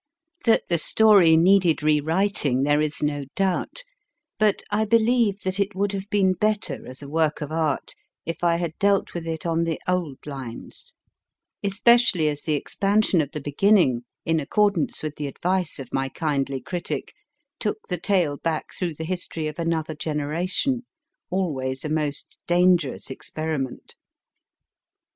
[0.45, 3.83] That the story needed rewriting there is no doubt,
[4.39, 7.93] but I believe that it would have been better as a work of art
[8.25, 10.95] if I had dealt with it on the old lines,
[11.61, 13.25] especially as the expansion MR.
[13.25, 13.51] RIDER HAGGARD S STUDY of the
[13.81, 17.13] beginning, in accordance with the advice of my kindly critic,
[17.59, 20.83] took the tale back through the history of another generation
[21.29, 23.93] always a most dangerous experiment.